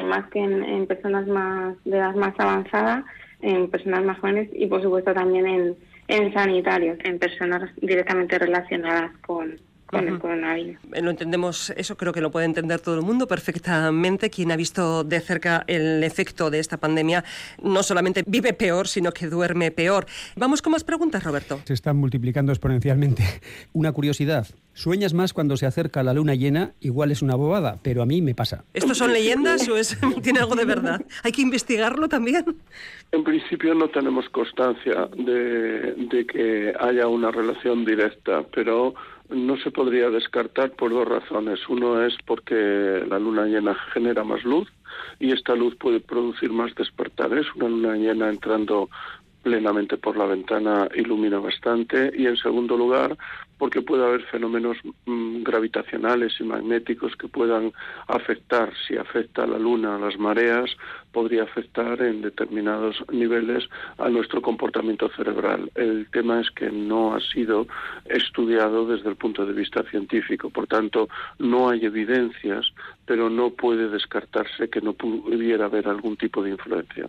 [0.05, 3.05] más que en, personas más de edad más avanzada,
[3.41, 5.77] en personas más jóvenes y por supuesto también en,
[6.09, 9.57] en sanitarios, en personas directamente relacionadas con,
[9.89, 10.77] con el coronavirus.
[10.93, 14.31] Eh, lo entendemos, eso creo que lo puede entender todo el mundo perfectamente.
[14.31, 17.25] Quien ha visto de cerca el efecto de esta pandemia
[17.63, 20.07] no solamente vive peor, sino que duerme peor.
[20.37, 21.61] Vamos con más preguntas, Roberto.
[21.65, 23.25] Se están multiplicando exponencialmente.
[23.73, 24.47] Una curiosidad.
[24.75, 28.23] Sueñas más cuando se acerca la luna llena, igual es una bobada, pero a mí
[28.23, 28.63] me pasa.
[28.75, 31.05] ¿Esto son leyendas o es, tiene algo de verdad?
[31.25, 32.45] ¿Hay que investigarlo también?
[33.11, 38.95] En principio no tenemos constancia de, de que haya una relación directa, pero
[39.31, 41.61] no se podría descartar por dos razones.
[41.69, 44.69] Uno es porque la luna llena genera más luz
[45.19, 47.47] y esta luz puede producir más despertares.
[47.57, 48.89] Una luna llena entrando
[49.43, 53.17] plenamente por la ventana ilumina bastante y en segundo lugar
[53.59, 57.73] porque puede haber fenómenos mm, gravitacionales y magnéticos que puedan
[58.07, 60.71] afectar, si afecta a la luna, a las mareas,
[61.13, 63.65] podría afectar en determinados niveles
[63.99, 65.71] a nuestro comportamiento cerebral.
[65.75, 67.67] El tema es que no ha sido
[68.07, 72.67] estudiado desde el punto de vista científico, por tanto, no hay evidencias,
[73.09, 77.09] pero no puede descartarse que no pudiera haber algún tipo de influencia.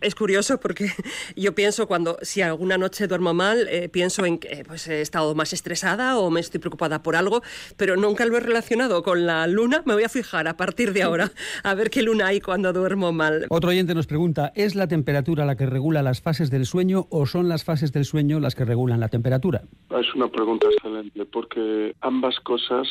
[0.00, 0.90] Es curioso porque
[1.36, 5.34] yo pienso cuando, si alguna noche duermo mal, eh, pienso en que pues, he estado
[5.34, 7.42] más estresada o me estoy preocupada por algo,
[7.76, 9.82] pero nunca lo he relacionado con la luna.
[9.84, 11.30] Me voy a fijar a partir de ahora
[11.62, 13.33] a ver qué luna hay cuando duermo mal.
[13.48, 17.26] Otro oyente nos pregunta, ¿es la temperatura la que regula las fases del sueño o
[17.26, 19.62] son las fases del sueño las que regulan la temperatura?
[19.90, 22.88] Es una pregunta excelente porque ambas cosas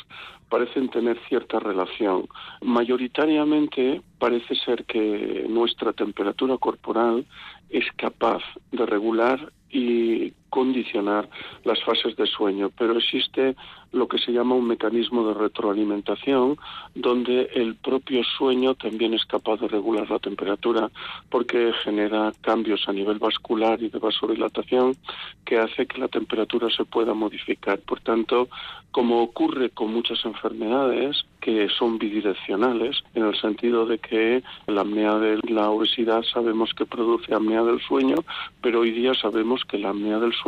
[0.50, 2.28] parecen tener cierta relación.
[2.62, 7.26] Mayoritariamente parece ser que nuestra temperatura corporal
[7.70, 11.28] es capaz de regular y condicionar
[11.64, 13.56] las fases de sueño, pero existe
[13.92, 16.58] lo que se llama un mecanismo de retroalimentación
[16.94, 20.92] donde el propio sueño también es capaz de regular la temperatura
[21.30, 24.96] porque genera cambios a nivel vascular y de vasodilatación
[25.44, 27.80] que hace que la temperatura se pueda modificar.
[27.80, 28.48] Por tanto,
[28.92, 35.18] como ocurre con muchas enfermedades que son bidireccionales, en el sentido de que la apnea
[35.18, 38.18] de la obesidad sabemos que produce apnea del sueño,
[38.62, 40.43] pero hoy día sabemos que la apnea del sueño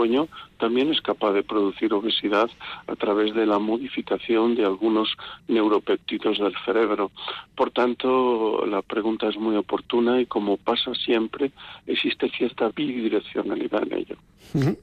[0.57, 2.49] también es capaz de producir obesidad
[2.87, 5.09] a través de la modificación de algunos
[5.47, 7.11] neuropéptidos del cerebro.
[7.55, 11.51] Por tanto, la pregunta es muy oportuna y como pasa siempre,
[11.87, 14.15] existe cierta bidireccionalidad en ello.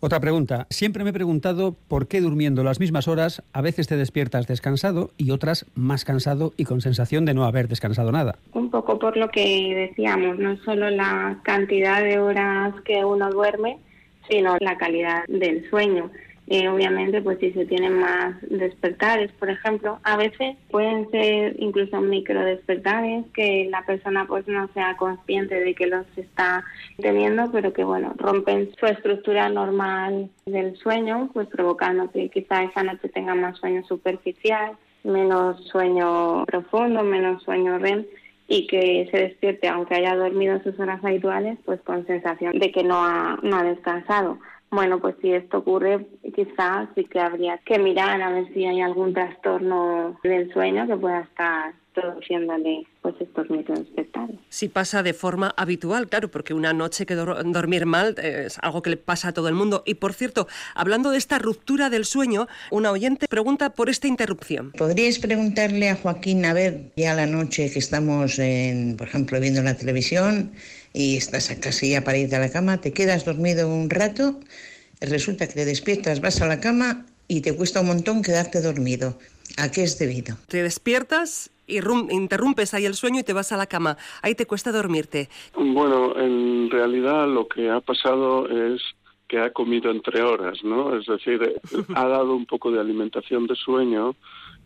[0.01, 0.67] Otra pregunta.
[0.71, 5.11] Siempre me he preguntado por qué durmiendo las mismas horas a veces te despiertas descansado
[5.17, 8.39] y otras más cansado y con sensación de no haber descansado nada.
[8.53, 13.79] Un poco por lo que decíamos, no solo la cantidad de horas que uno duerme,
[14.29, 16.11] sino la calidad del sueño.
[16.49, 22.01] Eh, obviamente, pues si se tienen más despertares, por ejemplo, a veces pueden ser incluso
[22.01, 26.65] micro despertares que la persona pues no sea consciente de que los está
[26.99, 32.83] teniendo, pero que bueno, rompen su estructura normal del sueño, pues provocando que quizá esa
[32.83, 34.73] noche tenga más sueño superficial,
[35.05, 38.05] menos sueño profundo, menos sueño REM
[38.53, 42.85] y que se despierte, aunque haya dormido sus horas habituales, pues con sensación de que
[42.85, 44.39] no ha, no ha descansado.
[44.71, 48.83] Bueno, pues si esto ocurre, quizás sí que habría que mirar a ver si hay
[48.83, 53.47] algún trastorno del sueño que pueda estar produciéndole pues estos.
[54.49, 58.91] Si pasa de forma habitual, claro, porque una noche que dormir mal es algo que
[58.91, 59.83] le pasa a todo el mundo.
[59.87, 64.73] Y por cierto, hablando de esta ruptura del sueño, una oyente pregunta por esta interrupción.
[64.73, 69.63] ¿Podríais preguntarle a Joaquín, a ver, ya la noche que estamos, en, por ejemplo, viendo
[69.63, 70.53] la televisión,
[70.93, 74.41] y estás casi ya para irte a la cama, te quedas dormido un rato,
[75.01, 79.19] resulta que te despiertas, vas a la cama y te cuesta un montón quedarte dormido.
[79.57, 80.39] ¿A qué es debido?
[80.49, 83.97] Te despiertas interrumpes ahí el sueño y te vas a la cama.
[84.23, 85.29] Ahí te cuesta dormirte.
[85.55, 88.83] Bueno, en realidad lo que ha pasado es
[89.29, 90.95] que ha comido entre horas, ¿no?
[90.95, 91.41] Es decir,
[91.95, 94.15] ha dado un poco de alimentación de sueño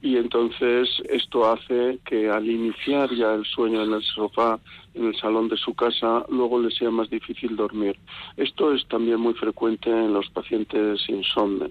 [0.02, 4.58] y entonces esto hace que al iniciar ya el sueño en el sofá
[4.96, 7.96] en el salón de su casa, luego le sea más difícil dormir.
[8.36, 11.70] Esto es también muy frecuente en los pacientes insomnes.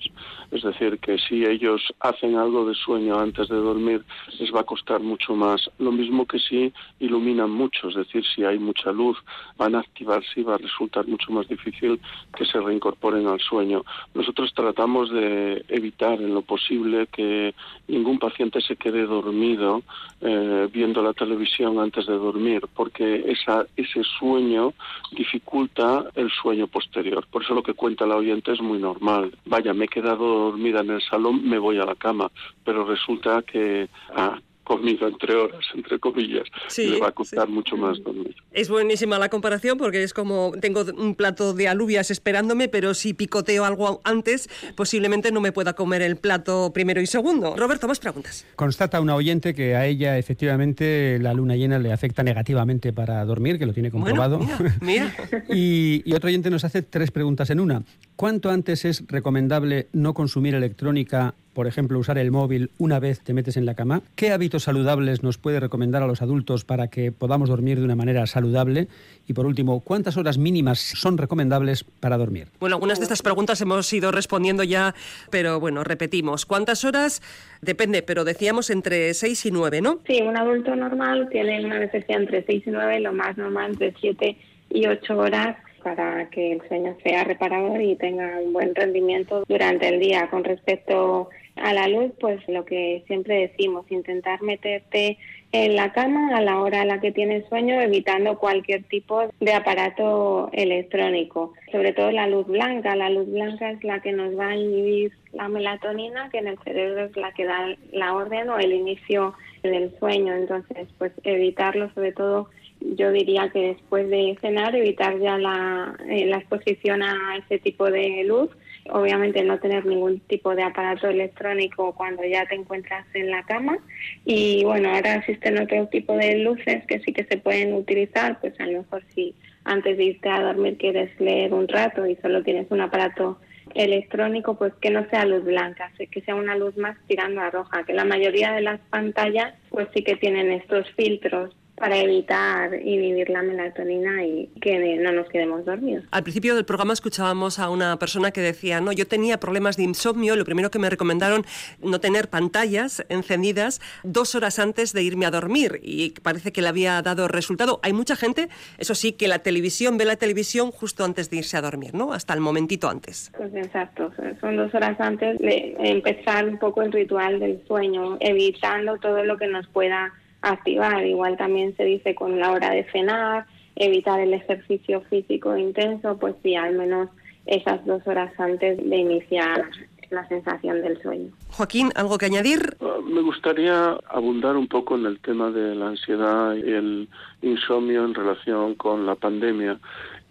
[0.51, 4.03] Es decir, que si ellos hacen algo de sueño antes de dormir,
[4.39, 5.69] les va a costar mucho más.
[5.79, 9.17] Lo mismo que si iluminan mucho, es decir, si hay mucha luz,
[9.57, 11.99] van a activarse y va a resultar mucho más difícil
[12.35, 13.83] que se reincorporen al sueño.
[14.13, 17.53] Nosotros tratamos de evitar en lo posible que
[17.87, 19.83] ningún paciente se quede dormido
[20.21, 24.73] eh, viendo la televisión antes de dormir, porque esa, ese sueño
[25.11, 27.25] dificulta el sueño posterior.
[27.27, 29.35] Por eso lo que cuenta la oyente es muy normal.
[29.45, 32.31] Vaya, me he quedado dormida en el salón, me voy a la cama,
[32.63, 36.43] pero resulta que ah, comido entre horas, entre comillas,
[36.77, 38.35] le va a costar mucho más dormir.
[38.51, 43.13] Es buenísima la comparación porque es como tengo un plato de alubias esperándome, pero si
[43.13, 47.55] picoteo algo antes, posiblemente no me pueda comer el plato primero y segundo.
[47.55, 48.45] Roberto, más preguntas.
[48.55, 53.59] Constata una oyente que a ella efectivamente la luna llena le afecta negativamente para dormir,
[53.59, 54.39] que lo tiene comprobado.
[54.81, 55.13] mira,
[55.49, 57.83] y, y otro oyente nos hace tres preguntas en una.
[58.15, 63.33] ¿Cuánto antes es recomendable no consumir electrónica por ejemplo, usar el móvil una vez te
[63.33, 64.01] metes en la cama?
[64.15, 67.95] ¿Qué hábitos saludables nos puede recomendar a los adultos para que podamos dormir de una
[67.95, 68.87] manera saludable?
[69.25, 72.49] Y por último, ¿cuántas horas mínimas son recomendables para dormir?
[72.59, 74.93] Bueno, algunas de estas preguntas hemos ido respondiendo ya,
[75.31, 76.45] pero bueno, repetimos.
[76.45, 77.21] ¿Cuántas horas?
[77.61, 79.99] Depende, pero decíamos entre 6 y 9, ¿no?
[80.05, 83.93] Sí, un adulto normal tiene una necesidad entre 6 y 9, lo más normal entre
[83.97, 84.37] 7
[84.71, 89.87] y 8 horas para que el sueño sea reparador y tenga un buen rendimiento durante
[89.87, 90.27] el día.
[90.31, 95.17] Con respecto a la luz, pues lo que siempre decimos, intentar meterte
[95.51, 99.53] en la cama a la hora a la que tienes sueño, evitando cualquier tipo de
[99.53, 102.95] aparato electrónico, sobre todo la luz blanca.
[102.95, 106.59] La luz blanca es la que nos va a inhibir la melatonina, que en el
[106.59, 110.33] cerebro es la que da la orden o el inicio del sueño.
[110.33, 112.49] Entonces, pues evitarlo sobre todo
[112.81, 117.89] yo diría que después de cenar evitar ya la, eh, la exposición a ese tipo
[117.89, 118.49] de luz.
[118.89, 123.77] Obviamente no tener ningún tipo de aparato electrónico cuando ya te encuentras en la cama.
[124.25, 128.59] Y bueno, ahora existen otro tipo de luces que sí que se pueden utilizar, pues
[128.59, 132.43] a lo mejor si antes de irte a dormir quieres leer un rato y solo
[132.43, 133.39] tienes un aparato
[133.73, 137.83] electrónico, pues que no sea luz blanca, que sea una luz más tirando a roja,
[137.83, 143.29] que la mayoría de las pantallas pues sí que tienen estos filtros para evitar inhibir
[143.29, 146.05] la melatonina y que no nos quedemos dormidos.
[146.11, 149.83] Al principio del programa escuchábamos a una persona que decía, no, yo tenía problemas de
[149.83, 151.45] insomnio, lo primero que me recomendaron
[151.81, 156.69] no tener pantallas encendidas dos horas antes de irme a dormir y parece que le
[156.69, 157.79] había dado resultado.
[157.83, 161.57] Hay mucha gente, eso sí, que la televisión ve la televisión justo antes de irse
[161.57, 162.13] a dormir, ¿no?
[162.13, 163.31] Hasta el momentito antes.
[163.35, 168.97] Pues exacto, son dos horas antes de empezar un poco el ritual del sueño, evitando
[168.97, 170.13] todo lo que nos pueda
[170.45, 171.05] activar.
[171.05, 176.35] Igual también se dice con la hora de cenar, evitar el ejercicio físico intenso, pues
[176.43, 177.09] sí, al menos
[177.45, 179.69] esas dos horas antes de iniciar
[180.09, 181.31] la sensación del sueño.
[181.51, 182.77] Joaquín, ¿algo que añadir?
[182.81, 187.09] Ah, me gustaría abundar un poco en el tema de la ansiedad y el
[187.41, 189.79] insomnio en relación con la pandemia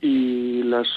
[0.01, 0.89] y las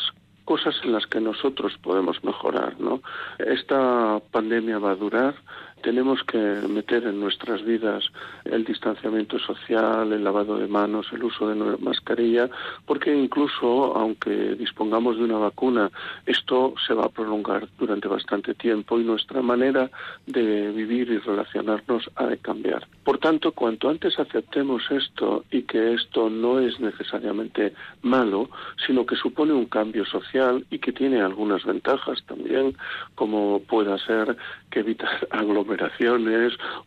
[0.46, 3.02] cosas en las que nosotros podemos mejorar, ¿no?
[3.38, 5.36] Esta pandemia va a durar,
[5.82, 8.04] tenemos que meter en nuestras vidas
[8.46, 12.50] el distanciamiento social, el lavado de manos, el uso de mascarilla,
[12.86, 15.92] porque incluso aunque dispongamos de una vacuna,
[16.26, 19.90] esto se va a prolongar durante bastante tiempo y nuestra manera
[20.26, 22.88] de vivir y relacionarnos ha de cambiar.
[23.04, 28.50] Por tanto, cuanto antes aceptemos esto y que esto no es necesariamente malo,
[28.86, 32.76] sino que supone un cambio social y que tiene algunas ventajas también,
[33.16, 34.36] como pueda ser
[34.70, 35.67] que evitar aglomeraciones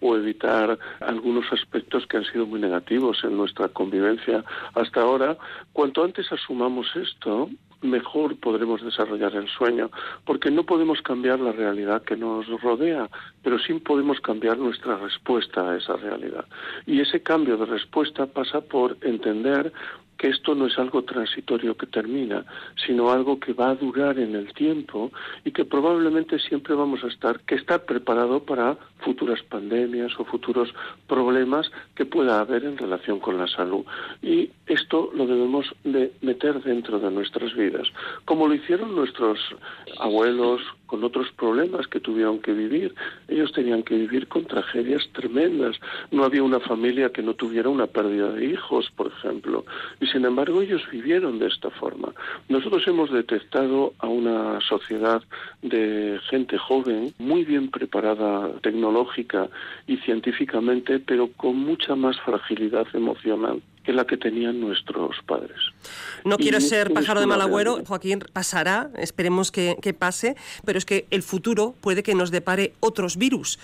[0.00, 5.36] o evitar algunos aspectos que han sido muy negativos en nuestra convivencia hasta ahora,
[5.72, 7.48] cuanto antes asumamos esto,
[7.82, 9.90] mejor podremos desarrollar el sueño,
[10.24, 13.08] porque no podemos cambiar la realidad que nos rodea,
[13.42, 16.44] pero sí podemos cambiar nuestra respuesta a esa realidad.
[16.86, 19.72] Y ese cambio de respuesta pasa por entender
[20.20, 22.44] que esto no es algo transitorio que termina,
[22.86, 25.10] sino algo que va a durar en el tiempo
[25.46, 30.74] y que probablemente siempre vamos a estar, que estar preparado para futuras pandemias o futuros
[31.06, 33.86] problemas que pueda haber en relación con la salud.
[34.20, 37.88] Y esto lo debemos de meter dentro de nuestras vidas,
[38.26, 39.38] como lo hicieron nuestros
[39.98, 40.60] abuelos
[40.90, 42.92] con otros problemas que tuvieron que vivir.
[43.28, 45.76] Ellos tenían que vivir con tragedias tremendas.
[46.10, 49.64] No había una familia que no tuviera una pérdida de hijos, por ejemplo.
[50.10, 52.12] Sin embargo ellos vivieron de esta forma.
[52.48, 55.22] Nosotros hemos detectado a una sociedad
[55.62, 59.48] de gente joven, muy bien preparada tecnológica
[59.86, 65.56] y científicamente, pero con mucha más fragilidad emocional que la que tenían nuestros padres.
[66.24, 71.06] No quiero ser pájaro de mal agüero, Joaquín, pasará, esperemos que, pase, pero es que
[71.10, 73.58] el futuro puede que nos depare otros virus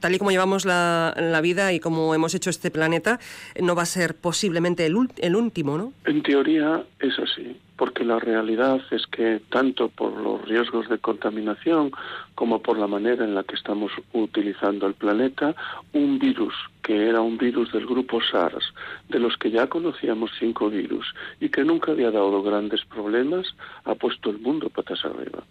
[0.00, 3.18] tal y como llevamos la, vida y como hemos hecho este planeta,
[3.60, 5.92] no va a ser posiblemente el, el, último, ¿no?
[6.04, 11.92] En teoría es así, porque la realidad es que tanto por los riesgos de contaminación
[12.34, 15.54] como por la manera en la que estamos utilizando el planeta,
[15.92, 16.54] un virus
[16.86, 18.72] que era un virus del grupo SARS,
[19.08, 21.04] de los que ya conocíamos cinco virus
[21.40, 25.42] y que nunca había dado grandes problemas, ha puesto el mundo patas arriba.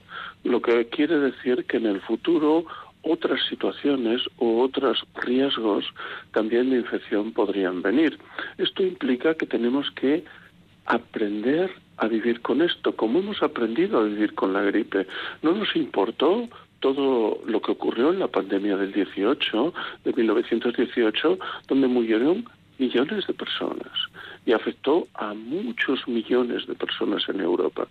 [0.46, 2.66] Lo que quiere decir que en el futuro
[3.06, 5.86] otras situaciones o otros riesgos
[6.32, 8.18] también de infección podrían venir.
[8.58, 10.24] Esto implica que tenemos que
[10.86, 15.08] aprender a vivir con esto, como hemos aprendido a vivir con la gripe.
[15.41, 16.49] No nos importó
[16.80, 22.45] todo lo que ocurrió en la pandemia del 18, de 1918, donde murieron
[22.78, 23.92] millones de personas
[24.46, 27.88] y afectó a muchos millones de personas en Europa.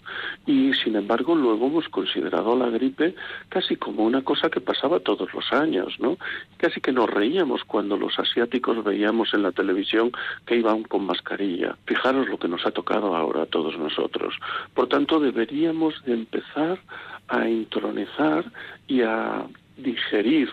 [0.46, 3.14] Y sin embargo, luego hemos considerado la gripe
[3.48, 6.16] casi como una cosa que pasaba todos los años, ¿no?
[6.56, 10.12] Casi que nos reíamos cuando los asiáticos veíamos en la televisión
[10.46, 11.76] que iban con mascarilla.
[11.86, 14.34] Fijaros lo que nos ha tocado ahora a todos nosotros.
[14.74, 16.78] Por tanto, deberíamos de empezar
[17.28, 18.44] a intronizar
[18.86, 19.44] y a
[19.76, 20.50] digerir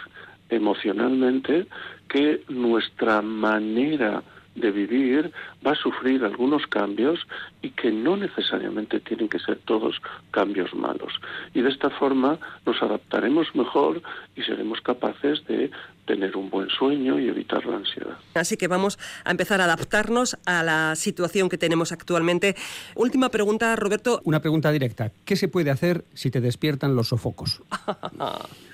[0.49, 1.67] emocionalmente
[2.11, 4.21] que nuestra manera
[4.55, 5.31] de vivir
[5.65, 7.19] va a sufrir algunos cambios
[7.61, 9.95] y que no necesariamente tienen que ser todos
[10.31, 11.13] cambios malos.
[11.53, 14.01] Y de esta forma nos adaptaremos mejor
[14.35, 15.71] y seremos capaces de
[16.05, 18.17] tener un buen sueño y evitar la ansiedad.
[18.33, 22.55] Así que vamos a empezar a adaptarnos a la situación que tenemos actualmente.
[22.95, 24.19] Última pregunta, Roberto.
[24.25, 25.11] Una pregunta directa.
[25.23, 27.61] ¿Qué se puede hacer si te despiertan los sofocos?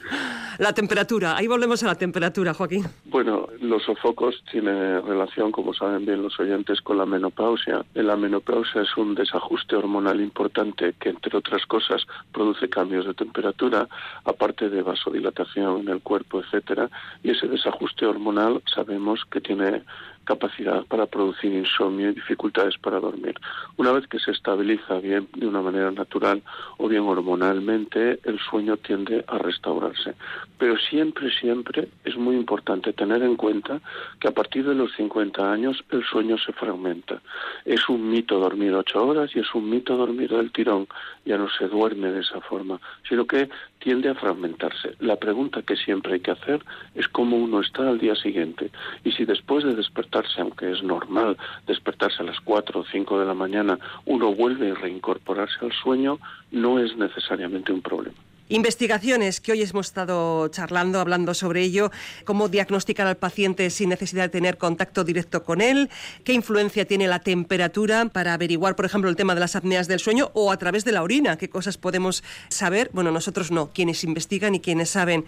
[0.57, 2.83] La temperatura, ahí volvemos a la temperatura, Joaquín.
[3.05, 7.85] Bueno, los sofocos tienen relación, como saben bien los oyentes, con la menopausia.
[7.93, 13.87] La menopausia es un desajuste hormonal importante que, entre otras cosas, produce cambios de temperatura,
[14.25, 16.89] aparte de vasodilatación en el cuerpo, etcétera.
[17.21, 19.83] Y ese desajuste hormonal sabemos que tiene
[20.27, 23.35] capacidad para producir insomnio y dificultades para dormir.
[23.77, 26.43] Una vez que se estabiliza bien de una manera natural
[26.77, 30.15] o bien hormonalmente, el sueño tiende a restaurarse.
[30.59, 33.79] Pero siempre, siempre es muy importante tener en cuenta
[34.19, 37.21] que a partir de los 50 años el sueño se fragmenta.
[37.63, 40.87] Es un mito dormir ocho horas y es un mito dormir del tirón.
[41.25, 43.49] Ya no se duerme de esa forma, sino que
[43.79, 44.95] tiende a fragmentarse.
[44.99, 46.63] La pregunta que siempre hay que hacer
[46.95, 48.71] es cómo uno está al día siguiente.
[49.03, 53.25] Y si después de despertarse, aunque es normal despertarse a las 4 o 5 de
[53.25, 56.19] la mañana, uno vuelve a reincorporarse al sueño,
[56.51, 58.26] no es necesariamente un problema.
[58.49, 61.91] Investigaciones que hoy hemos estado charlando, hablando sobre ello,
[62.23, 65.89] cómo diagnosticar al paciente sin necesidad de tener contacto directo con él,
[66.23, 69.99] qué influencia tiene la temperatura para averiguar, por ejemplo, el tema de las apneas del
[69.99, 72.89] sueño o a través de la orina, qué cosas podemos saber.
[72.93, 75.25] Bueno, nosotros no, quienes investigan y quienes saben.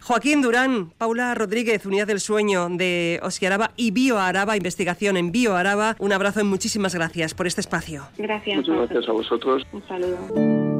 [0.00, 5.96] Joaquín Durán, Paula Rodríguez, Unidad del Sueño de Osiaraba y BioAraba, investigación en BioAraba.
[5.98, 8.08] Un abrazo y muchísimas gracias por este espacio.
[8.16, 8.56] Gracias.
[8.56, 9.62] Muchas gracias a vosotros.
[9.72, 10.71] Un saludo.